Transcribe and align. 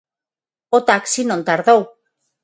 O 0.77 0.79
taxi 0.89 1.21
non 1.25 1.45
tardou. 1.49 1.81